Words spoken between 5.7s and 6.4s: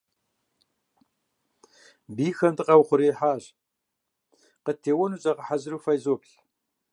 фэ изоплъ.